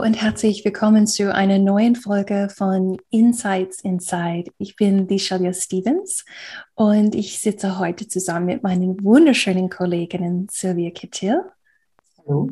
[0.00, 4.50] Hallo und herzlich willkommen zu einer neuen Folge von Insights Inside.
[4.56, 6.24] Ich bin die Shalia Stevens
[6.74, 11.42] und ich sitze heute zusammen mit meinen wunderschönen Kolleginnen Sylvia Kittil.
[12.16, 12.48] Hallo.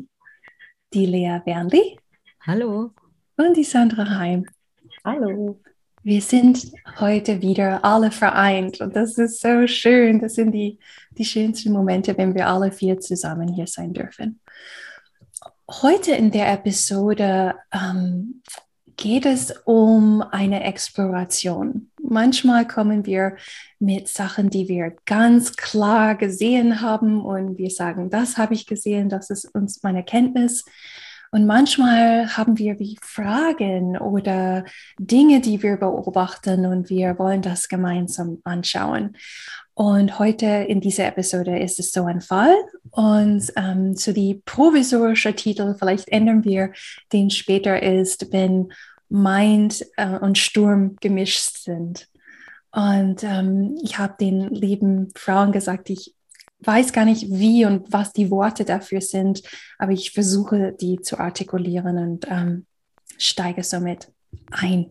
[0.93, 1.97] Die Lea Bernli.
[2.45, 2.91] Hallo.
[3.35, 4.45] Und die Sandra Heim.
[5.03, 5.59] Hallo.
[6.03, 10.19] Wir sind heute wieder alle vereint und das ist so schön.
[10.19, 10.77] Das sind die,
[11.17, 14.39] die schönsten Momente, wenn wir alle vier zusammen hier sein dürfen.
[15.71, 18.41] Heute in der Episode ähm,
[18.97, 21.91] geht es um eine Exploration.
[22.01, 23.37] Manchmal kommen wir
[23.77, 29.09] mit Sachen, die wir ganz klar gesehen haben und wir sagen, das habe ich gesehen,
[29.09, 30.65] das ist uns meine Kenntnis.
[31.31, 34.65] Und manchmal haben wir wie Fragen oder
[34.97, 39.15] Dinge, die wir beobachten und wir wollen das gemeinsam anschauen.
[39.79, 42.53] Und heute in dieser Episode ist es so ein Fall.
[42.91, 46.73] Und ähm, so die provisorische Titel, vielleicht ändern wir
[47.13, 48.73] den später, ist, wenn
[49.07, 52.09] Mind äh, und Sturm gemischt sind.
[52.73, 56.13] Und ähm, ich habe den lieben Frauen gesagt, ich
[56.59, 59.43] weiß gar nicht, wie und was die Worte dafür sind,
[59.77, 62.65] aber ich versuche, die zu artikulieren und ähm,
[63.17, 64.11] steige somit
[64.51, 64.87] ein.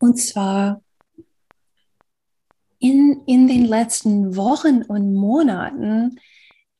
[0.00, 0.82] Und zwar
[2.82, 6.18] in, in den letzten Wochen und Monaten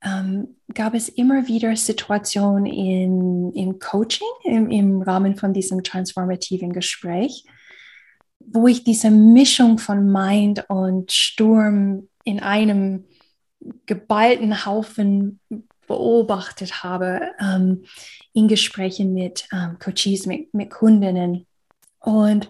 [0.04, 6.72] ähm, gab es immer wieder Situationen in, im Coaching, im, im Rahmen von diesem transformativen
[6.72, 7.44] Gespräch,
[8.40, 13.04] wo ich diese Mischung von Mind und Sturm in einem
[13.86, 15.38] geballten Haufen
[15.86, 17.84] beobachtet habe ähm,
[18.32, 21.46] in Gesprächen mit ähm, Coaches, mit, mit Kundinnen.
[22.00, 22.48] Und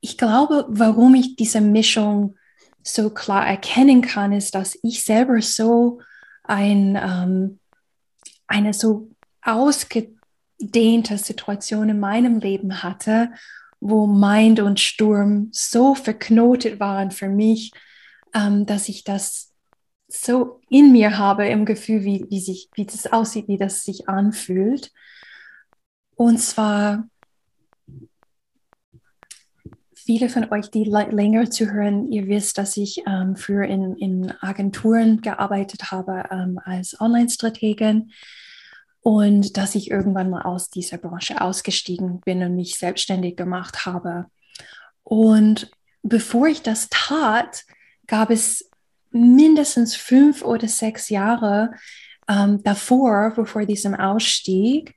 [0.00, 2.36] ich glaube, warum ich diese Mischung
[2.84, 6.00] so klar erkennen kann, ist, dass ich selber so
[6.42, 7.58] ein, ähm,
[8.46, 9.08] eine so
[9.42, 13.30] ausgedehnte Situation in meinem Leben hatte,
[13.80, 17.72] wo Mind und Sturm so verknotet waren für mich,
[18.34, 19.52] ähm, dass ich das
[20.08, 24.08] so in mir habe im Gefühl, wie, wie, sich, wie das aussieht, wie das sich
[24.08, 24.92] anfühlt.
[26.16, 27.08] Und zwar
[30.04, 35.20] viele von euch, die länger zuhören, ihr wisst, dass ich ähm, früher in, in Agenturen
[35.20, 38.12] gearbeitet habe ähm, als Online-Strategin
[39.00, 44.26] und dass ich irgendwann mal aus dieser Branche ausgestiegen bin und mich selbstständig gemacht habe.
[45.02, 45.70] Und
[46.02, 47.64] bevor ich das tat,
[48.06, 48.70] gab es
[49.10, 51.72] mindestens fünf oder sechs Jahre
[52.28, 54.94] ähm, davor, bevor diesem Ausstieg,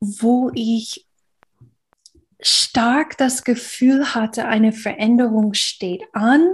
[0.00, 1.06] wo ich
[2.46, 6.46] stark das Gefühl hatte, eine Veränderung steht an.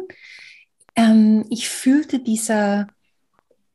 [0.96, 2.86] Ähm, ich fühlte diese,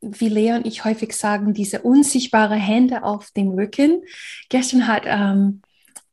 [0.02, 4.04] wie Lea und ich häufig sagen, diese unsichtbare Hände auf dem Rücken.
[4.50, 5.62] Gestern hat ähm,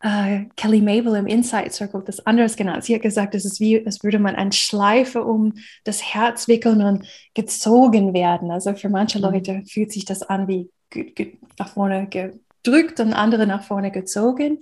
[0.00, 2.84] äh, Kelly Mabel im Insight Circle das anderes genannt.
[2.84, 6.82] Sie hat gesagt, es ist wie, als würde man eine Schleife um das Herz wickeln
[6.82, 8.50] und gezogen werden.
[8.50, 9.24] Also für manche mhm.
[9.24, 10.69] Leute fühlt sich das an wie
[11.58, 14.58] nach vorne gedrückt und andere nach vorne gezogen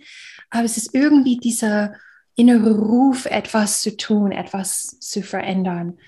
[0.51, 1.95] aber es ist irgendwie dieser
[2.35, 5.99] innere Ruf, etwas zu tun, etwas zu verändern.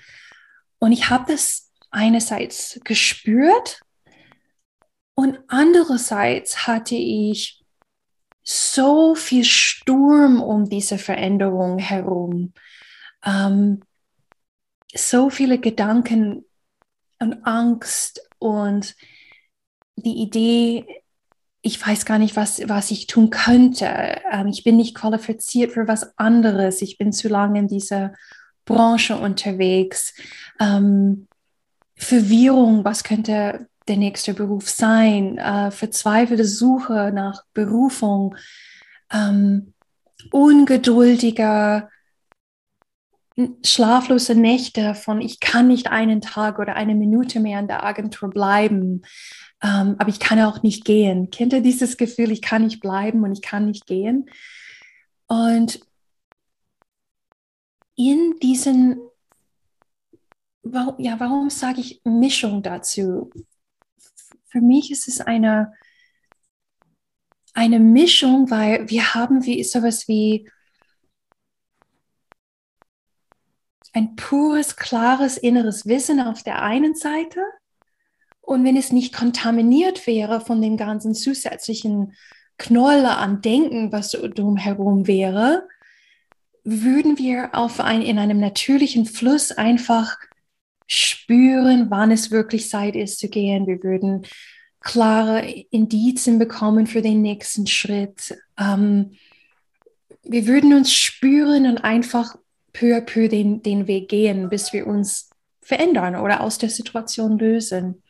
[0.79, 3.81] Und ich habe das einerseits gespürt
[5.15, 7.63] und andererseits hatte ich
[8.43, 12.53] so viel Sturm um diese Veränderung herum,
[13.23, 13.81] ähm,
[14.93, 16.45] so viele Gedanken
[17.19, 18.95] und Angst und
[19.95, 21.02] die Idee,
[21.65, 23.85] ich weiß gar nicht, was, was ich tun könnte.
[24.29, 26.81] Ähm, ich bin nicht qualifiziert für was anderes.
[26.81, 28.13] Ich bin zu lange in dieser
[28.65, 30.13] Branche unterwegs.
[30.59, 31.27] Ähm,
[31.95, 35.37] Verwirrung, was könnte der nächste Beruf sein?
[35.37, 38.35] Äh, verzweifelte Suche nach Berufung.
[39.09, 39.73] Ähm,
[40.31, 41.89] ungeduldiger,
[43.63, 48.29] schlaflose Nächte von ich kann nicht einen Tag oder eine Minute mehr in der Agentur
[48.29, 49.01] bleiben
[49.63, 51.29] ähm, aber ich kann auch nicht gehen.
[51.31, 54.29] Kennt ihr dieses Gefühl, ich kann nicht bleiben und ich kann nicht gehen?
[55.27, 55.79] Und
[57.95, 58.99] in diesen,
[60.63, 63.31] ja, warum sage ich Mischung dazu?
[64.53, 65.73] für mich ist es eine,
[67.55, 70.47] eine Mischung, weil wir haben wie sowas wie
[73.93, 77.41] ein pures, klares inneres Wissen auf der einen Seite.
[78.43, 82.13] Und wenn es nicht kontaminiert wäre von den ganzen zusätzlichen
[82.57, 85.67] Knolle an Denken, was drumherum wäre,
[86.65, 90.17] würden wir auf ein, in einem natürlichen Fluss einfach
[90.87, 93.65] spüren, wann es wirklich Zeit ist zu gehen.
[93.65, 94.25] Wir würden
[94.81, 98.37] klare Indizien bekommen für den nächsten Schritt.
[98.59, 99.13] Ähm,
[100.23, 102.35] wir würden uns spüren und einfach
[102.73, 105.29] peu à peu den, den Weg gehen, bis wir uns
[105.61, 108.02] verändern oder aus der Situation lösen.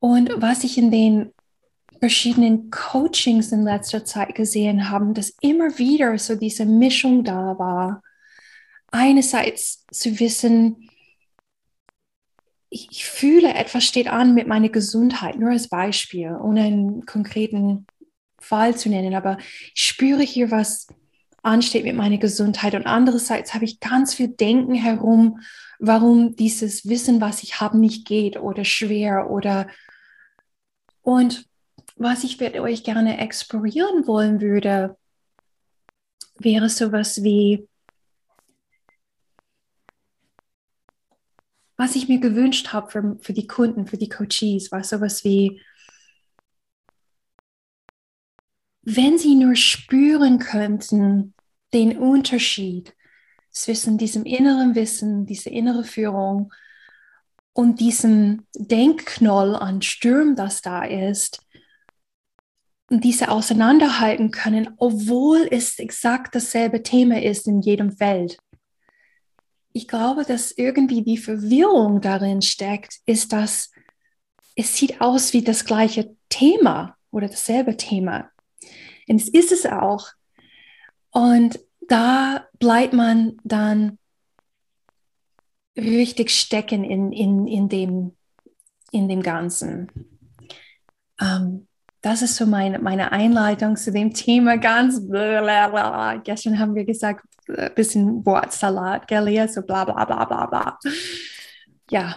[0.00, 1.32] Und was ich in den
[2.00, 8.02] verschiedenen Coachings in letzter Zeit gesehen habe, dass immer wieder so diese Mischung da war.
[8.90, 10.88] Einerseits zu wissen,
[12.70, 17.86] ich, fühle, etwas steht an mit meiner Gesundheit, nur als Beispiel, ohne einen konkreten
[18.38, 19.38] Fall zu nennen, aber
[19.74, 20.86] ich spüre hier, was
[21.42, 22.74] ansteht mit meiner Gesundheit.
[22.74, 25.40] Und andererseits habe ich ganz viel Denken herum,
[25.78, 29.66] warum dieses Wissen, was ich habe, nicht geht oder schwer oder
[31.02, 31.48] und
[31.96, 34.96] was ich mit euch gerne explorieren wollen würde,
[36.38, 37.68] wäre sowas wie,
[41.76, 45.62] was ich mir gewünscht habe für, für die Kunden, für die Coaches, war sowas wie,
[48.82, 51.34] wenn sie nur spüren könnten,
[51.72, 52.94] den Unterschied
[53.50, 56.52] zwischen diesem inneren Wissen, dieser innere Führung
[57.52, 61.40] und diesem Denkknoll an Sturm, das da ist,
[62.90, 68.38] und diese auseinanderhalten können, obwohl es exakt dasselbe Thema ist in jedem Feld.
[69.72, 73.70] Ich glaube, dass irgendwie die Verwirrung darin steckt, ist, dass
[74.56, 78.28] es sieht aus wie das gleiche Thema oder dasselbe Thema.
[79.08, 80.08] Und es ist es auch.
[81.10, 83.99] Und da bleibt man dann
[85.80, 88.16] richtig stecken in, in, in, dem,
[88.92, 89.90] in dem Ganzen.
[91.20, 91.66] Ähm,
[92.02, 96.16] das ist so meine, meine Einleitung zu dem Thema ganz blablabla.
[96.24, 100.78] Gestern haben wir gesagt, ein äh, bisschen Wortsalat, gell, so bla bla bla bla bla.
[101.90, 102.16] Ja.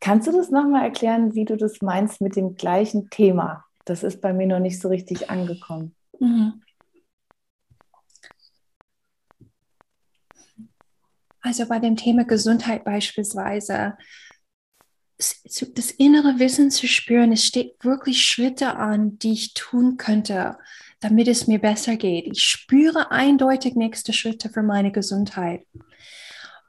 [0.00, 3.64] Kannst du das nochmal erklären, wie du das meinst mit dem gleichen Thema?
[3.84, 5.94] Das ist bei mir noch nicht so richtig angekommen.
[6.18, 6.62] Mhm.
[11.42, 13.96] Also bei dem Thema Gesundheit beispielsweise,
[15.18, 20.56] das innere Wissen zu spüren, es steht wirklich Schritte an, die ich tun könnte,
[21.00, 22.26] damit es mir besser geht.
[22.26, 25.66] Ich spüre eindeutig nächste Schritte für meine Gesundheit.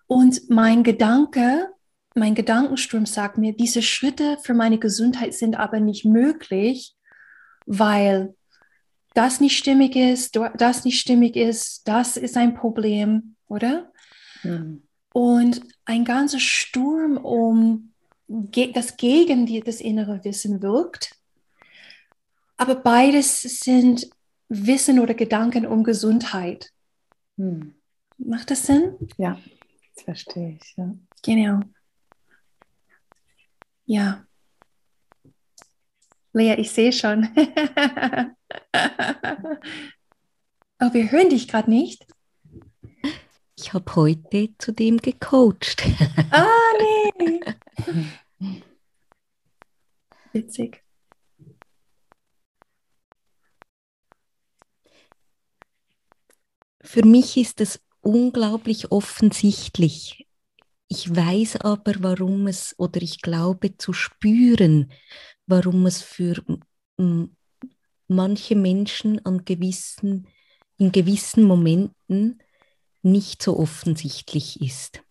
[0.08, 1.70] Und mein Gedanke,
[2.16, 6.96] mein Gedankensturm sagt mir, diese Schritte für meine Gesundheit sind aber nicht möglich,
[7.66, 8.36] weil
[9.14, 13.93] das nicht stimmig ist, das nicht stimmig ist, das ist ein Problem, oder?
[14.44, 14.84] Mhm.
[15.14, 17.94] Und ein ganzer Sturm um
[18.28, 21.16] das gegen die, das innere Wissen wirkt.
[22.58, 24.10] Aber beides sind
[24.50, 26.72] Wissen oder Gedanken um Gesundheit.
[27.38, 27.76] Mhm.
[28.18, 28.96] Macht das Sinn?
[29.18, 29.38] Ja,
[29.96, 30.74] das verstehe ich.
[30.78, 30.94] Ja.
[31.24, 31.62] Genau.
[33.86, 34.26] Ja.
[36.32, 37.30] Lea, ich sehe schon.
[40.80, 42.08] oh, wir hören dich gerade nicht.
[43.64, 45.86] Ich habe heute zu dem gecoacht.
[46.32, 46.50] Ah,
[47.18, 47.40] nee.
[50.34, 50.84] Witzig.
[56.82, 60.28] Für mich ist es unglaublich offensichtlich.
[60.90, 64.92] Ich weiß aber, warum es, oder ich glaube zu spüren,
[65.48, 66.44] warum es für
[68.10, 70.28] manche Menschen an gewissen,
[70.78, 72.43] in gewissen Momenten
[73.04, 75.04] nicht so offensichtlich ist.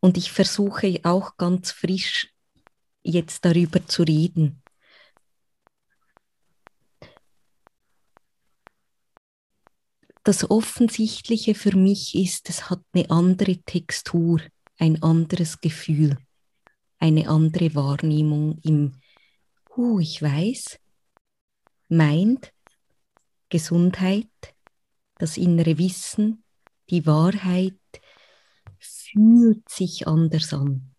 [0.00, 2.32] Und ich versuche auch ganz frisch
[3.02, 4.62] jetzt darüber zu reden.
[10.24, 14.42] Das Offensichtliche für mich ist, es hat eine andere Textur,
[14.76, 16.18] ein anderes Gefühl,
[16.98, 19.00] eine andere Wahrnehmung im,
[19.74, 20.78] uh, ich weiß,
[21.88, 22.52] meint,
[23.48, 24.28] Gesundheit,
[25.18, 26.44] das innere Wissen,
[26.90, 27.74] die Wahrheit
[28.78, 30.94] fühlt sich anders an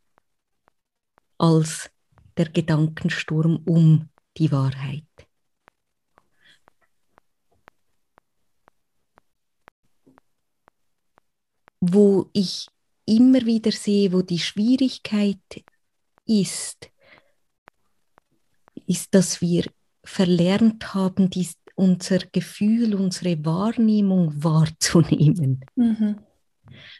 [1.37, 1.89] als
[2.37, 5.05] der Gedankensturm um die Wahrheit.
[11.81, 12.67] Wo ich
[13.05, 15.63] immer wieder sehe, wo die Schwierigkeit
[16.25, 16.91] ist,
[18.85, 19.65] ist, dass wir
[20.03, 25.65] verlernt haben, dies, unser Gefühl, unsere Wahrnehmung wahrzunehmen.
[25.75, 26.19] Mhm.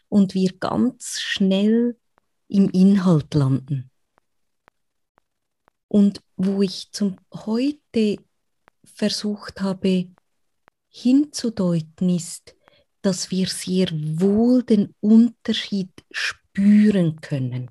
[0.07, 1.97] Und wir ganz schnell
[2.47, 3.91] im Inhalt landen.
[5.89, 8.17] Und wo ich zum heute
[8.85, 10.09] versucht habe
[10.87, 12.55] hinzudeuten, ist,
[13.01, 17.69] dass wir sehr wohl den Unterschied spüren können.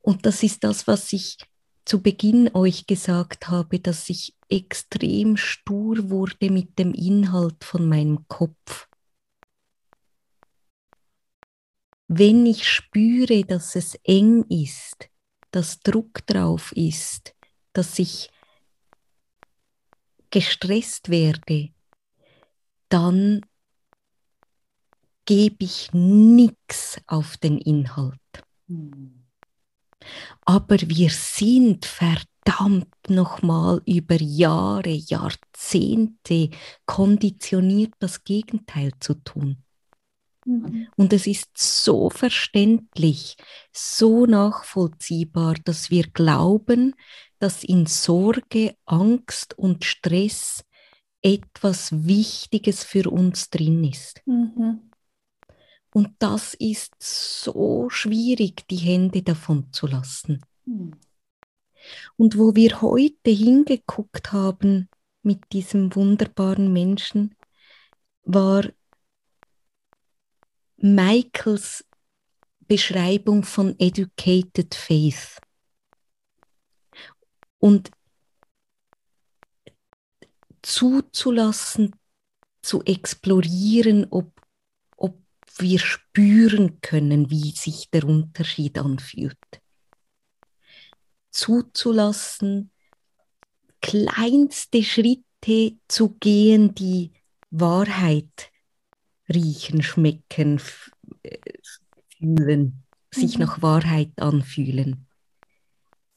[0.00, 1.38] Und das ist das, was ich
[1.84, 8.26] zu Beginn euch gesagt habe, dass ich extrem stur wurde mit dem Inhalt von meinem
[8.28, 8.88] Kopf.
[12.08, 15.10] Wenn ich spüre, dass es eng ist,
[15.50, 17.34] dass Druck drauf ist,
[17.72, 18.30] dass ich
[20.30, 21.70] gestresst werde,
[22.88, 23.40] dann
[25.24, 28.20] gebe ich nichts auf den Inhalt.
[28.68, 29.23] Hm.
[30.44, 36.50] Aber wir sind verdammt nochmal über Jahre, Jahrzehnte
[36.86, 39.58] konditioniert, das Gegenteil zu tun.
[40.44, 40.88] Mhm.
[40.96, 43.36] Und es ist so verständlich,
[43.72, 46.94] so nachvollziehbar, dass wir glauben,
[47.38, 50.64] dass in Sorge, Angst und Stress
[51.22, 54.22] etwas Wichtiges für uns drin ist.
[54.26, 54.90] Mhm.
[55.94, 60.44] Und das ist so schwierig, die Hände davon zu lassen.
[60.64, 60.96] Mhm.
[62.16, 64.88] Und wo wir heute hingeguckt haben
[65.22, 67.36] mit diesem wunderbaren Menschen,
[68.24, 68.64] war
[70.78, 71.84] Michaels
[72.66, 75.38] Beschreibung von Educated Faith.
[77.60, 77.92] Und
[80.60, 81.94] zuzulassen,
[82.62, 84.33] zu explorieren, ob, ob
[85.58, 89.38] wir spüren können, wie sich der Unterschied anfühlt.
[91.30, 92.70] Zuzulassen,
[93.80, 97.12] kleinste Schritte zu gehen, die
[97.50, 98.50] Wahrheit
[99.28, 100.60] riechen, schmecken,
[102.18, 103.44] fühlen, sich mhm.
[103.44, 105.06] nach Wahrheit anfühlen,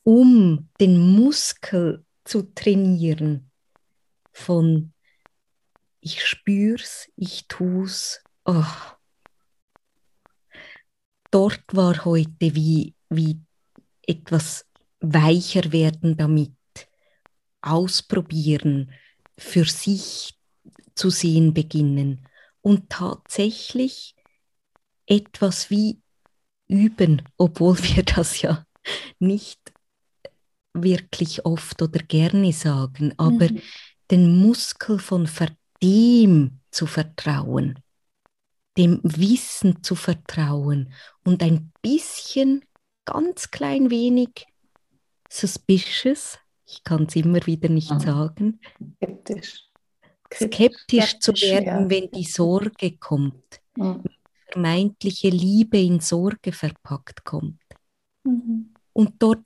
[0.03, 3.51] um den Muskel zu trainieren
[4.31, 4.93] von
[5.99, 8.21] ich spür's, ich tu's.
[8.45, 8.63] Oh.
[11.31, 13.39] Dort war heute wie, wie
[14.03, 14.65] etwas
[14.99, 16.51] weicher werden damit,
[17.61, 18.91] ausprobieren,
[19.37, 20.37] für sich
[20.95, 22.27] zu sehen beginnen
[22.61, 24.15] und tatsächlich
[25.05, 26.01] etwas wie
[26.67, 28.65] üben, obwohl wir das ja
[29.19, 29.59] nicht
[30.73, 33.61] wirklich oft oder gerne sagen, aber mhm.
[34.11, 35.27] den Muskel von
[35.81, 37.79] dem zu vertrauen,
[38.77, 40.93] dem Wissen zu vertrauen
[41.23, 42.63] und ein bisschen,
[43.05, 44.45] ganz klein wenig
[45.29, 47.99] suspicious, ich kann es immer wieder nicht mhm.
[47.99, 48.59] sagen,
[48.97, 49.67] skeptisch
[50.33, 54.03] skeptisch zu werden, wenn die Sorge kommt, mhm.
[54.49, 57.61] vermeintliche Liebe in Sorge verpackt kommt.
[58.23, 58.73] Mhm.
[58.93, 59.45] Und dort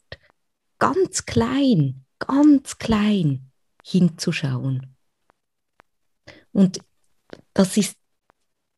[0.79, 3.51] ganz klein, ganz klein
[3.83, 4.95] hinzuschauen.
[6.51, 6.79] Und
[7.53, 7.97] das ist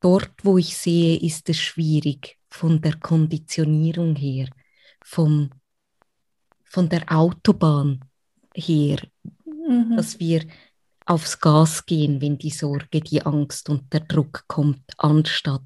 [0.03, 4.49] dort, wo ich sehe, ist es schwierig von der Konditionierung her,
[5.03, 5.49] vom,
[6.63, 8.03] von der Autobahn
[8.53, 8.99] her,
[9.45, 9.95] mhm.
[9.95, 10.45] dass wir
[11.05, 15.61] aufs Gas gehen, wenn die Sorge, die Angst und der Druck kommt, anstatt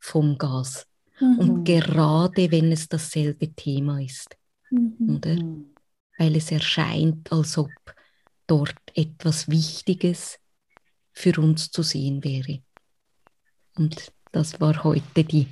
[0.00, 0.86] vom Gas.
[1.20, 1.38] Mhm.
[1.38, 4.36] Und gerade wenn es dasselbe Thema ist.
[4.70, 5.16] Mhm.
[5.16, 5.36] Oder?
[6.18, 7.70] Weil es erscheint, als ob
[8.46, 10.38] dort etwas Wichtiges
[11.12, 12.60] für uns zu sehen wäre.
[13.78, 15.46] Und das war heute die,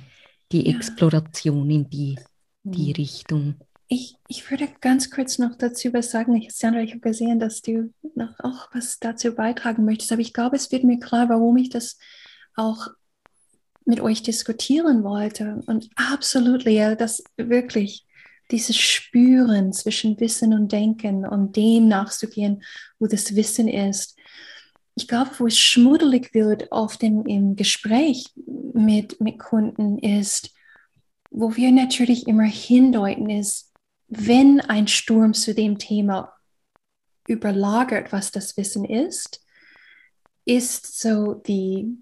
[0.51, 0.75] die ja.
[0.75, 2.19] Exploration in die,
[2.63, 2.91] die.
[2.91, 3.55] Richtung.
[3.87, 6.45] Ich, ich würde ganz kurz noch dazu was sagen.
[6.49, 10.57] Sandra, ich habe gesehen, dass du noch auch was dazu beitragen möchtest, aber ich glaube,
[10.57, 11.97] es wird mir klar, warum ich das
[12.55, 12.87] auch
[13.85, 15.63] mit euch diskutieren wollte.
[15.67, 18.05] Und absolut, ja, das wirklich,
[18.51, 22.63] dieses Spüren zwischen Wissen und Denken und dem nachzugehen,
[22.99, 24.16] wo das Wissen ist.
[24.97, 28.33] Ich glaube, wo es schmuddelig wird, oft im, im Gespräch
[28.73, 30.55] mit, mit Kunden, ist,
[31.29, 33.71] wo wir natürlich immer hindeuten, ist,
[34.07, 36.33] wenn ein Sturm zu dem Thema
[37.27, 39.45] überlagert, was das Wissen ist,
[40.45, 41.95] ist so die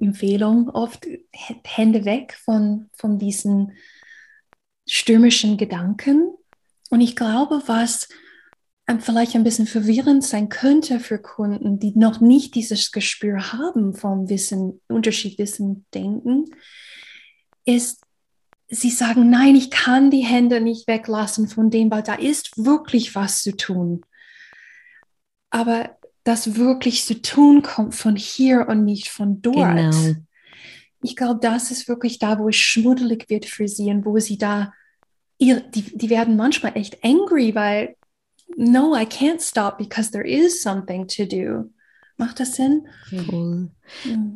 [0.00, 1.06] Empfehlung oft
[1.62, 3.76] Hände weg von, von diesen
[4.88, 6.32] stürmischen Gedanken.
[6.88, 8.08] Und ich glaube, was
[9.00, 14.28] vielleicht ein bisschen verwirrend sein könnte für Kunden, die noch nicht dieses Gespür haben vom
[14.28, 16.44] Wissen, Unterschied Wissen, Denken,
[17.64, 18.02] ist,
[18.68, 23.14] sie sagen, nein, ich kann die Hände nicht weglassen von dem, weil da ist wirklich
[23.14, 24.02] was zu tun.
[25.50, 29.76] Aber das wirklich zu tun kommt von hier und nicht von dort.
[29.76, 30.14] Genau.
[31.02, 34.38] Ich glaube, das ist wirklich da, wo es schmuddelig wird für sie und wo sie
[34.38, 34.72] da,
[35.38, 37.96] die, die werden manchmal echt angry, weil,
[38.56, 41.70] no, I can't stop because there is something to do.
[42.16, 42.86] Macht das Sinn?
[43.10, 43.70] Mhm.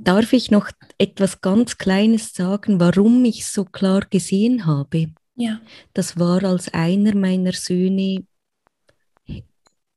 [0.03, 5.13] Darf ich noch etwas ganz Kleines sagen, warum ich so klar gesehen habe?
[5.37, 5.61] Ja.
[5.95, 8.27] Das war, als einer meiner Söhne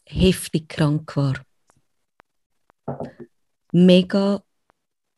[0.05, 1.35] heftig krank war.
[3.71, 4.43] Mega,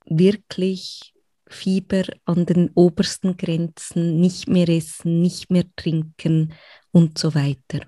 [0.06, 1.14] wirklich
[1.48, 6.54] Fieber an den obersten Grenzen, nicht mehr essen, nicht mehr trinken
[6.92, 7.86] und so weiter.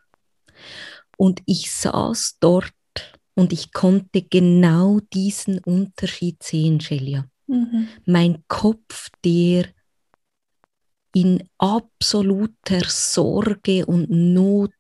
[1.18, 2.72] Und ich saß dort
[3.36, 7.30] und ich konnte genau diesen Unterschied sehen, Shelia.
[7.48, 7.88] Mhm.
[8.06, 9.68] Mein Kopf, der
[11.14, 14.72] in absoluter Sorge und Not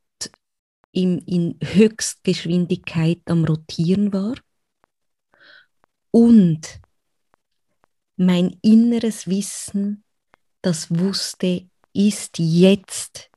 [0.92, 4.36] im, in Höchstgeschwindigkeit am Rotieren war.
[6.12, 6.80] Und
[8.18, 10.04] mein inneres Wissen,
[10.62, 13.30] das wusste, ist jetzt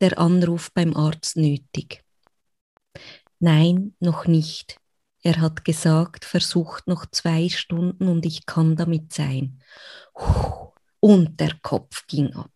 [0.00, 2.04] der Anruf beim Arzt nötig.
[3.40, 4.80] Nein, noch nicht.
[5.22, 9.60] Er hat gesagt, versucht noch zwei Stunden und ich kann damit sein.
[11.00, 12.52] Und der Kopf ging ab.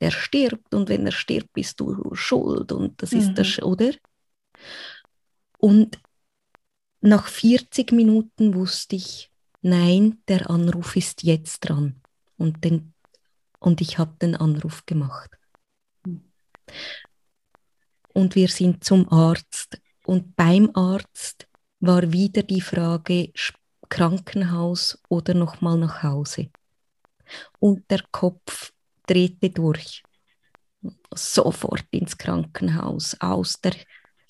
[0.00, 3.34] Der stirbt und wenn er stirbt, bist du schuld und das ist mhm.
[3.34, 3.92] das, oder?
[5.58, 5.98] Und
[7.00, 9.30] nach 40 Minuten wusste ich,
[9.62, 12.00] nein, der Anruf ist jetzt dran.
[12.36, 12.92] Und, den,
[13.58, 15.30] und ich habe den Anruf gemacht.
[18.12, 21.46] Und wir sind zum Arzt und beim Arzt
[21.80, 23.32] war wieder die Frage
[23.88, 26.50] Krankenhaus oder nochmal nach Hause.
[27.58, 28.72] Und der Kopf
[29.06, 30.02] drehte durch.
[31.14, 33.74] Sofort ins Krankenhaus, aus der,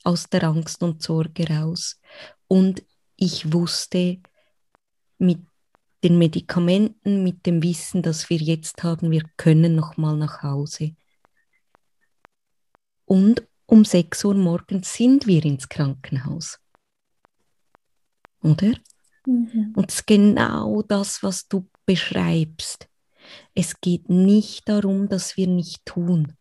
[0.04, 2.00] aus der Angst und Sorge raus.
[2.48, 2.82] Und
[3.16, 4.20] ich wusste
[5.18, 5.40] mit
[6.02, 10.94] den Medikamenten, mit dem Wissen, das wir jetzt haben, wir können nochmal nach Hause.
[13.06, 16.58] Und um 6 Uhr morgens sind wir ins Krankenhaus.
[18.42, 18.74] Oder?
[19.26, 19.72] Mhm.
[19.74, 22.88] Und es ist genau das, was du beschreibst.
[23.54, 26.34] Es geht nicht darum, dass wir nicht tun,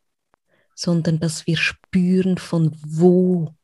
[0.76, 3.56] sondern dass wir spüren, von wo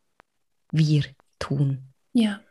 [0.71, 1.03] wir
[1.37, 1.93] tun.
[2.13, 2.41] Ja.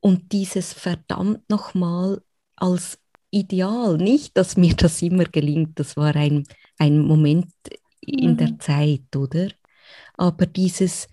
[0.00, 2.22] Und dieses verdammt nochmal
[2.54, 2.98] als
[3.30, 6.44] Ideal, nicht, dass mir das immer gelingt, das war ein,
[6.78, 7.52] ein Moment
[8.00, 8.36] in mhm.
[8.36, 9.48] der Zeit, oder?
[10.16, 11.08] Aber dieses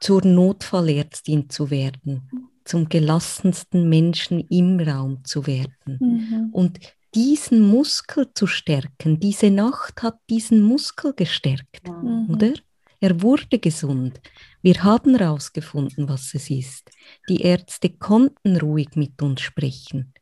[0.00, 2.28] zur Notfallärztin zu werden,
[2.64, 6.50] zum gelassensten Menschen im Raum zu werden mhm.
[6.52, 6.78] und
[7.14, 9.18] diesen Muskel zu stärken.
[9.18, 12.26] Diese Nacht hat diesen Muskel gestärkt, mhm.
[12.28, 12.52] oder?
[13.00, 14.20] Er wurde gesund.
[14.60, 16.90] Wir haben herausgefunden, was es ist.
[17.28, 20.12] Die Ärzte konnten ruhig mit uns sprechen.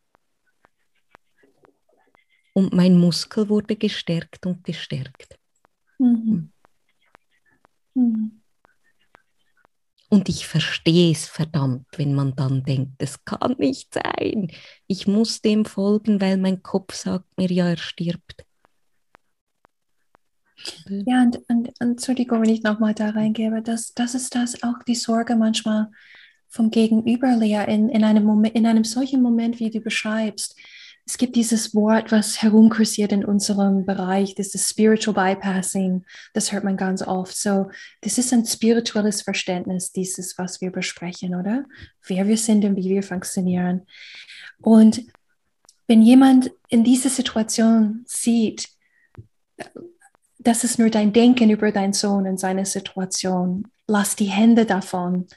[2.52, 5.38] Und mein Muskel wurde gestärkt und gestärkt.
[5.98, 6.52] Mhm.
[7.94, 8.42] Mhm.
[10.08, 14.52] Und ich verstehe es verdammt, wenn man dann denkt, es kann nicht sein.
[14.86, 18.44] Ich muss dem folgen, weil mein Kopf sagt mir, ja, er stirbt.
[20.88, 24.94] Ja, und, und, Entschuldigung, wenn ich nochmal da reingebe, das, das ist das auch die
[24.94, 25.90] Sorge manchmal
[26.48, 30.56] vom Gegenüber, Lea, in, in, einem Moment, in einem solchen Moment, wie du beschreibst
[31.06, 36.04] es gibt dieses Wort, was herumkursiert in unserem Bereich, das ist Spiritual Bypassing.
[36.34, 37.36] Das hört man ganz oft.
[37.36, 41.64] So, das ist ein spirituelles Verständnis, dieses, was wir besprechen, oder?
[42.06, 43.86] Wer wir sind und wie wir funktionieren.
[44.60, 45.04] Und
[45.86, 48.68] wenn jemand in dieser Situation sieht,
[50.40, 55.28] das ist nur dein Denken über deinen Sohn und seine Situation, lass die Hände davon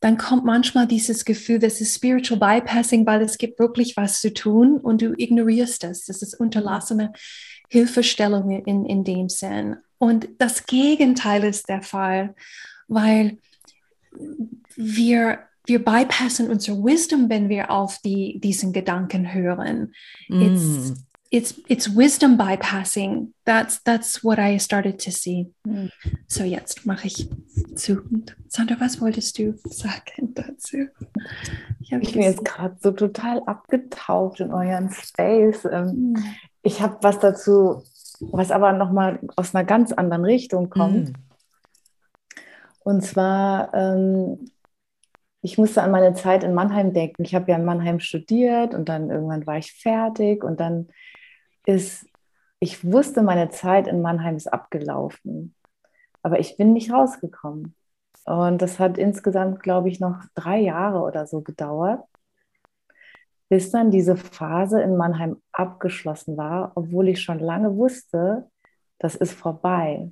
[0.00, 4.32] dann kommt manchmal dieses Gefühl, das ist Spiritual Bypassing, weil es gibt wirklich was zu
[4.32, 6.04] tun und du ignorierst das.
[6.04, 7.12] Das ist unterlassene
[7.68, 9.76] Hilfestellung in, in dem Sinn.
[9.98, 12.34] Und das Gegenteil ist der Fall,
[12.88, 13.38] weil
[14.76, 19.94] wir, wir bypassen unsere Wisdom, wenn wir auf die, diesen Gedanken hören.
[20.28, 20.42] Mm.
[20.42, 23.32] It's, it's it's wisdom bypassing.
[23.44, 25.52] That's that's what I started to see.
[25.66, 25.90] Mm.
[26.28, 27.28] So jetzt mache ich
[27.74, 28.02] zu.
[28.48, 30.88] Sandra, was wolltest du sagen dazu?
[31.80, 35.66] Ich, ich bin jetzt gerade so total abgetaucht in euren Space.
[35.70, 36.24] Ähm, mm.
[36.62, 37.82] Ich habe was dazu,
[38.20, 41.10] was aber nochmal aus einer ganz anderen Richtung kommt.
[41.10, 41.26] Mm.
[42.80, 44.48] Und zwar, ähm,
[45.46, 47.22] ich musste an meine Zeit in Mannheim denken.
[47.22, 50.88] Ich habe ja in Mannheim studiert und dann irgendwann war ich fertig und dann
[51.64, 52.04] ist,
[52.58, 55.54] ich wusste, meine Zeit in Mannheim ist abgelaufen,
[56.24, 57.76] aber ich bin nicht rausgekommen.
[58.24, 62.02] Und das hat insgesamt, glaube ich, noch drei Jahre oder so gedauert,
[63.48, 68.50] bis dann diese Phase in Mannheim abgeschlossen war, obwohl ich schon lange wusste,
[68.98, 70.10] das ist vorbei.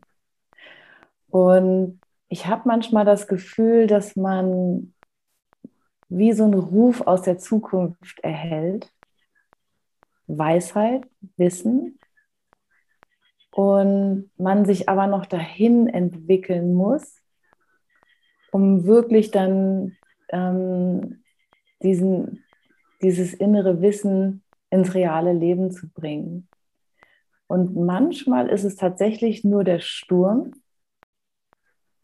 [1.29, 4.95] Und ich habe manchmal das Gefühl, dass man
[6.09, 8.93] wie so einen Ruf aus der Zukunft erhält.
[10.27, 11.99] Weisheit, Wissen.
[13.51, 17.23] Und man sich aber noch dahin entwickeln muss,
[18.51, 19.97] um wirklich dann
[20.31, 21.23] ähm,
[21.83, 22.45] diesen,
[23.01, 26.49] dieses innere Wissen ins reale Leben zu bringen.
[27.47, 30.53] Und manchmal ist es tatsächlich nur der Sturm,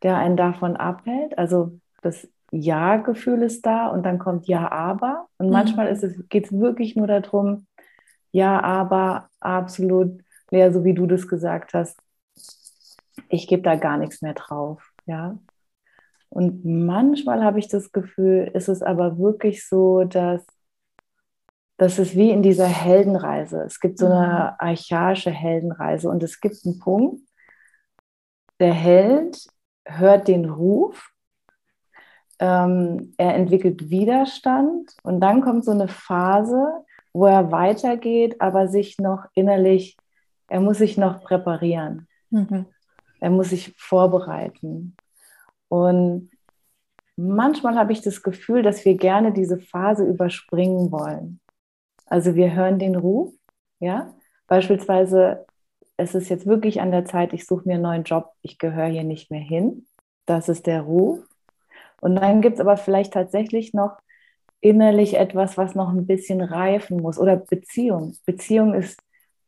[0.02, 1.36] der einen davon abhält.
[1.38, 5.26] Also das Ja-Gefühl ist da und dann kommt Ja, aber.
[5.38, 5.52] Und mhm.
[5.52, 5.94] manchmal
[6.28, 7.66] geht es wirklich nur darum,
[8.32, 11.98] Ja, aber, absolut, Lea, so wie du das gesagt hast,
[13.28, 14.92] ich gebe da gar nichts mehr drauf.
[15.06, 15.38] Ja.
[16.28, 20.46] Und manchmal habe ich das Gefühl, ist es aber wirklich so, dass
[21.76, 23.62] das ist wie in dieser Heldenreise.
[23.62, 24.54] Es gibt so eine mhm.
[24.58, 27.22] archaische Heldenreise und es gibt einen Punkt,
[28.60, 29.46] der Held
[29.86, 31.10] hört den Ruf,
[32.40, 38.98] ähm, er entwickelt Widerstand und dann kommt so eine Phase, wo er weitergeht, aber sich
[38.98, 39.96] noch innerlich,
[40.48, 42.08] er muss sich noch präparieren.
[42.30, 42.66] Mhm.
[43.20, 44.96] Er muss sich vorbereiten.
[45.68, 46.30] Und
[47.16, 51.40] manchmal habe ich das Gefühl, dass wir gerne diese Phase überspringen wollen.
[52.06, 53.32] Also wir hören den Ruf,
[53.78, 54.14] ja.
[54.46, 55.46] Beispielsweise,
[55.96, 58.88] es ist jetzt wirklich an der Zeit, ich suche mir einen neuen Job, ich gehöre
[58.88, 59.86] hier nicht mehr hin.
[60.24, 61.20] Das ist der Ruf.
[62.00, 63.98] Und dann gibt es aber vielleicht tatsächlich noch
[64.60, 67.18] innerlich etwas, was noch ein bisschen reifen muss.
[67.18, 68.16] Oder Beziehung.
[68.26, 69.00] Beziehung ist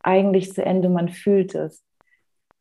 [0.02, 1.82] eigentlich zu Ende, man fühlt es.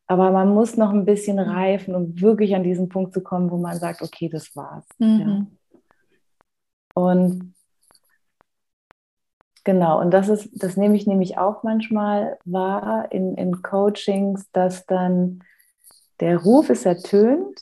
[0.06, 3.56] Aber man muss noch ein bisschen reifen, um wirklich an diesen Punkt zu kommen, wo
[3.56, 4.86] man sagt, okay, das war's.
[4.98, 5.20] Mhm.
[5.20, 5.46] Ja.
[6.94, 7.54] Und
[9.64, 14.86] Genau, und das ist, das nehme ich nämlich auch manchmal wahr in, in Coachings, dass
[14.86, 15.44] dann
[16.18, 17.60] der Ruf ist ertönt,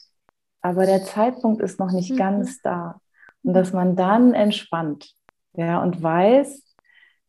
[0.63, 2.17] aber der Zeitpunkt ist noch nicht mhm.
[2.17, 3.01] ganz da.
[3.43, 5.15] Und dass man dann entspannt,
[5.55, 6.63] ja, und weiß,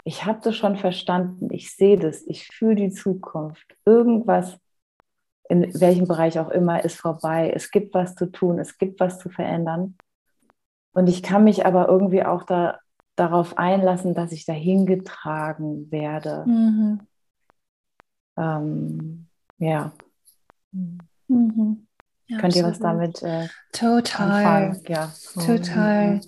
[0.04, 3.78] ich habe das schon verstanden, ich sehe das, ich fühle die Zukunft.
[3.86, 4.58] Irgendwas,
[5.48, 7.52] in welchem Bereich auch immer, ist vorbei.
[7.54, 9.96] Es gibt was zu tun, es gibt was zu verändern.
[10.94, 12.80] Und ich kann mich aber irgendwie auch da
[13.15, 16.44] darauf einlassen, dass ich dahin getragen werde.
[16.48, 17.02] Mhm.
[18.38, 19.28] Ähm,
[19.60, 19.91] ja.
[20.72, 21.88] Mhm.
[22.32, 22.38] Ja.
[22.38, 24.80] Könnt ihr was damit äh, total?
[24.88, 25.13] Ja.
[25.34, 26.15] Total.
[26.15, 26.22] Mhm.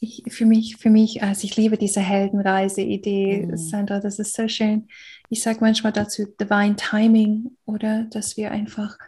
[0.00, 3.56] Ich, für mich, für mich, also ich liebe diese Heldenreise-Idee, mhm.
[3.56, 4.88] Sandra, das ist so schön.
[5.30, 8.98] Ich sage manchmal dazu Divine Timing oder dass wir einfach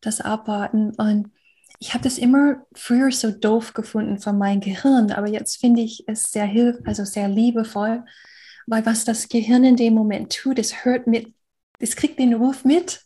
[0.00, 1.32] das abwarten und
[1.78, 6.04] ich habe das immer früher so doof gefunden von meinem Gehirn, aber jetzt finde ich
[6.06, 8.04] es sehr hilf also sehr liebevoll,
[8.66, 11.34] weil was das Gehirn in dem Moment tut, es hört mit,
[11.80, 13.05] es kriegt den Ruf mit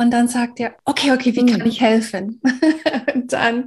[0.00, 1.66] und dann sagt er, okay, okay, wie kann hm.
[1.66, 2.40] ich helfen?
[3.14, 3.66] und dann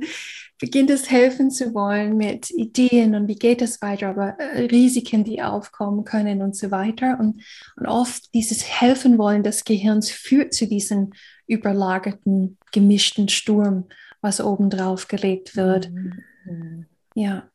[0.57, 5.23] beginnt es helfen zu wollen mit Ideen und wie geht es weiter, aber äh, Risiken,
[5.23, 7.19] die aufkommen können und so weiter.
[7.19, 7.43] Und,
[7.75, 11.13] und oft dieses Helfen wollen des Gehirns führt zu diesen
[11.45, 13.85] überlagerten, gemischten Sturm,
[14.21, 15.91] was obendrauf gelegt wird.
[15.91, 16.87] Mhm.
[17.13, 17.47] Ja.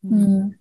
[0.00, 0.54] Mhm.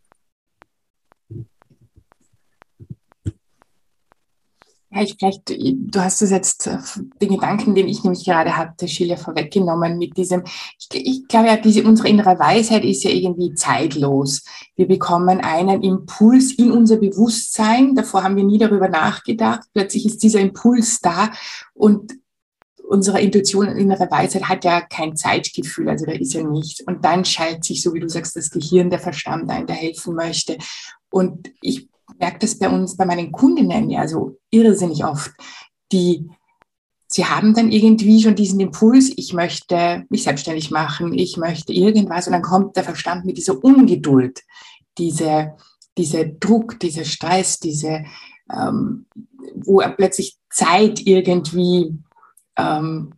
[4.95, 6.77] Ja, ich vielleicht, du hast es jetzt, äh,
[7.21, 11.57] den Gedanken, den ich nämlich gerade hatte, Schiller vorweggenommen mit diesem, ich, ich glaube ja,
[11.57, 14.43] diese, unsere innere Weisheit ist ja irgendwie zeitlos.
[14.75, 20.21] Wir bekommen einen Impuls in unser Bewusstsein, davor haben wir nie darüber nachgedacht, plötzlich ist
[20.21, 21.31] dieser Impuls da
[21.73, 22.13] und
[22.87, 26.81] unsere Intuition und innere Weisheit hat ja kein Zeitgefühl, also da ist ja nichts.
[26.81, 30.13] Und dann schaltet sich, so wie du sagst, das Gehirn, der Verstand ein, der helfen
[30.13, 30.57] möchte.
[31.09, 31.87] Und ich
[32.23, 35.31] merke das bei uns, bei meinen Kundinnen ja so irrsinnig oft,
[35.91, 36.29] die
[37.07, 42.27] sie haben dann irgendwie schon diesen Impuls, ich möchte mich selbstständig machen, ich möchte irgendwas
[42.27, 44.41] und dann kommt der Verstand mit dieser Ungeduld,
[44.97, 45.53] diese,
[45.97, 48.05] dieser Druck, dieser Stress, diese,
[48.51, 49.05] ähm,
[49.55, 51.93] wo plötzlich Zeit irgendwie
[52.57, 53.13] ähm,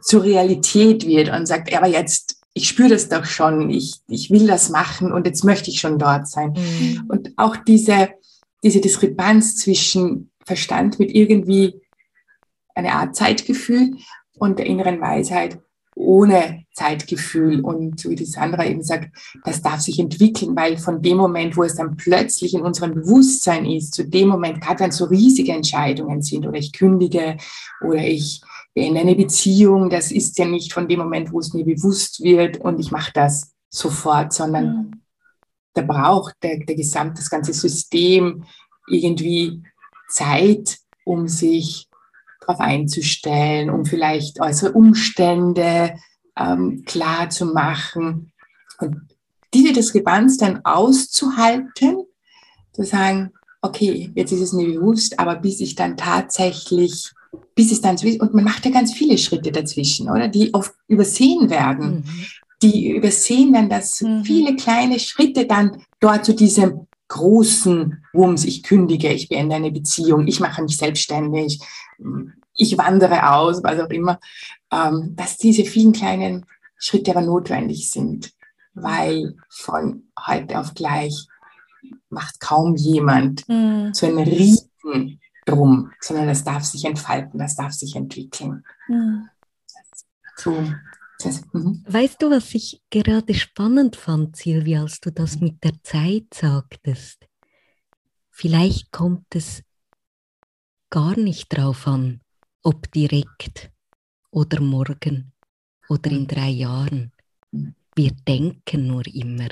[0.00, 4.46] zur Realität wird und sagt, aber jetzt, ich spüre das doch schon, ich, ich will
[4.46, 6.54] das machen und jetzt möchte ich schon dort sein.
[6.56, 7.04] Mhm.
[7.08, 8.10] Und auch diese,
[8.64, 11.80] diese Diskrepanz zwischen Verstand mit irgendwie
[12.74, 13.98] einer Art Zeitgefühl
[14.36, 15.58] und der inneren Weisheit,
[15.94, 17.60] ohne Zeitgefühl.
[17.60, 21.62] Und wie die Sandra eben sagt, das darf sich entwickeln, weil von dem Moment, wo
[21.62, 26.22] es dann plötzlich in unserem Bewusstsein ist, zu dem Moment, gerade wenn so riesige Entscheidungen
[26.22, 27.36] sind oder ich kündige
[27.80, 28.40] oder ich
[28.74, 32.56] beende eine Beziehung, das ist ja nicht von dem Moment, wo es mir bewusst wird
[32.56, 35.03] und ich mache das sofort, sondern mhm.
[35.74, 38.44] Da braucht der, der gesamte, das ganze System
[38.88, 39.62] irgendwie
[40.08, 41.88] Zeit, um sich
[42.40, 45.94] darauf einzustellen, um vielleicht äußere Umstände
[46.36, 48.32] ähm, klar zu machen.
[48.78, 48.96] Und
[49.52, 52.04] diese Diskrepanz dann auszuhalten,
[52.72, 53.32] zu sagen,
[53.62, 57.12] okay, jetzt ist es mir bewusst, aber bis ich dann tatsächlich,
[57.54, 60.28] bis es dann, und man macht ja ganz viele Schritte dazwischen, oder?
[60.28, 62.04] Die oft übersehen werden.
[62.04, 62.04] Mhm.
[62.64, 64.24] Die übersehen dann, dass mhm.
[64.24, 70.26] viele kleine Schritte dann dort zu diesem großen Wumms, ich kündige, ich beende eine Beziehung,
[70.26, 71.60] ich mache mich selbstständig,
[72.56, 74.18] ich wandere aus, was auch immer,
[74.72, 76.46] ähm, dass diese vielen kleinen
[76.78, 78.32] Schritte aber notwendig sind,
[78.72, 81.26] weil von heute auf gleich
[82.08, 83.92] macht kaum jemand mhm.
[83.92, 88.64] so einen Riesen drum, sondern das darf sich entfalten, das darf sich entwickeln.
[88.88, 89.28] Mhm.
[90.36, 90.56] So,
[91.24, 91.82] das, mhm.
[91.86, 97.26] weißt du, was ich gerade spannend fand, Silvia, als du das mit der Zeit sagtest?
[98.30, 99.62] Vielleicht kommt es
[100.90, 102.20] gar nicht drauf an,
[102.62, 103.70] ob direkt
[104.30, 105.32] oder morgen
[105.88, 107.12] oder in drei Jahren.
[107.94, 109.48] Wir denken nur immer,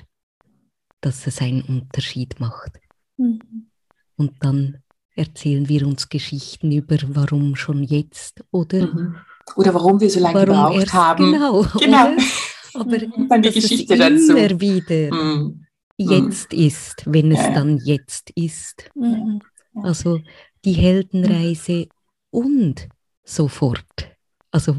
[1.00, 2.80] dass es einen Unterschied macht.
[3.16, 3.70] Mhm.
[4.16, 4.82] Und dann
[5.14, 9.16] erzählen wir uns Geschichten über, warum schon jetzt oder, mhm.
[9.56, 11.32] Oder warum wir so lange gebraucht erst, haben.
[11.32, 12.08] Genau, genau.
[12.74, 14.36] aber dann die Geschichte dazu.
[14.36, 15.66] immer wieder mhm.
[15.96, 17.54] jetzt ist, wenn es ja.
[17.54, 18.90] dann jetzt ist.
[18.94, 19.40] Mhm.
[19.74, 20.20] Also
[20.64, 21.88] die Heldenreise
[22.30, 22.88] und
[23.24, 24.10] sofort.
[24.50, 24.76] Also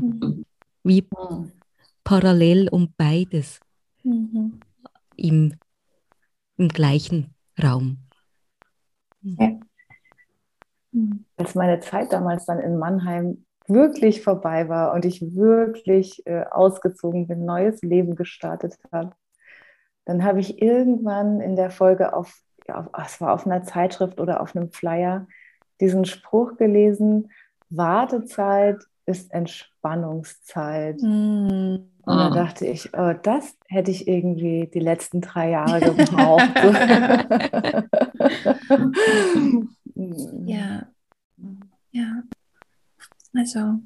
[0.83, 1.07] wie
[2.03, 3.59] parallel und beides
[4.03, 4.59] mhm.
[5.15, 5.55] im,
[6.57, 7.97] im gleichen Raum.
[9.21, 9.59] Ja.
[11.37, 17.27] Als meine Zeit damals dann in Mannheim wirklich vorbei war und ich wirklich äh, ausgezogen
[17.27, 19.11] bin, neues Leben gestartet habe,
[20.05, 22.33] dann habe ich irgendwann in der Folge auf,
[22.67, 25.27] ja, es war auf einer Zeitschrift oder auf einem Flyer,
[25.79, 27.31] diesen Spruch gelesen,
[27.69, 31.01] Wartezeit ist Entspannungszeit.
[31.01, 31.75] Mm.
[32.05, 32.33] Und da ah.
[32.33, 36.49] dachte ich, oh, das hätte ich irgendwie die letzten drei Jahre gebraucht.
[40.45, 40.83] ja,
[41.91, 42.23] ja.
[43.35, 43.79] Also,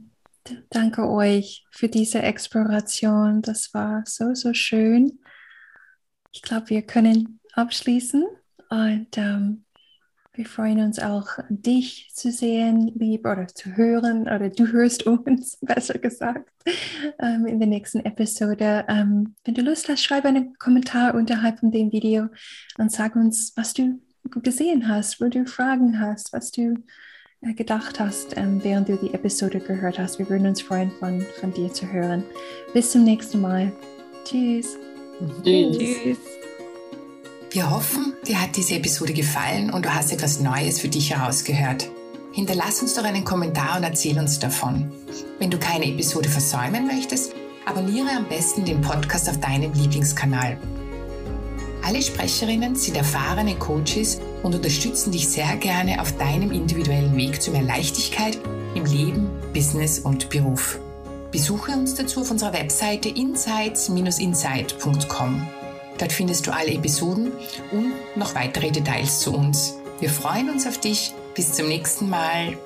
[0.69, 3.41] danke euch für diese Exploration.
[3.41, 5.19] Das war so, so schön.
[6.31, 8.25] Ich glaube, wir können abschließen
[8.69, 9.65] und ähm,
[10.33, 15.57] wir freuen uns auch, dich zu sehen, lieb oder zu hören, oder du hörst uns,
[15.61, 16.47] besser gesagt,
[17.17, 18.85] ähm, in der nächsten Episode.
[18.87, 22.27] Ähm, wenn du Lust hast, schreib einen Kommentar unterhalb von dem Video
[22.77, 23.99] und sag uns, was du
[24.43, 26.75] gesehen hast, wo du Fragen hast, was du
[27.41, 30.19] gedacht hast, ähm, während du die Episode gehört hast.
[30.19, 32.23] Wir würden uns freuen, von, von dir zu hören.
[32.73, 33.71] Bis zum nächsten Mal.
[34.25, 34.77] Tschüss.
[35.43, 35.77] Tschüss.
[35.77, 36.17] Tschüss.
[37.51, 41.89] Wir hoffen, dir hat diese Episode gefallen und du hast etwas Neues für dich herausgehört.
[42.33, 44.91] Hinterlass uns doch einen Kommentar und erzähl uns davon.
[45.39, 47.33] Wenn du keine Episode versäumen möchtest,
[47.65, 50.57] abonniere am besten den Podcast auf deinem Lieblingskanal.
[51.83, 57.51] Alle Sprecherinnen sind erfahrene Coaches und unterstützen dich sehr gerne auf deinem individuellen Weg zu
[57.51, 58.39] mehr Leichtigkeit
[58.75, 60.79] im Leben, Business und Beruf.
[61.31, 65.47] Besuche uns dazu auf unserer Webseite insights-insight.com.
[65.97, 67.33] Dort findest du alle Episoden
[67.71, 69.73] und noch weitere Details zu uns.
[69.99, 71.13] Wir freuen uns auf dich.
[71.33, 72.57] Bis zum nächsten Mal.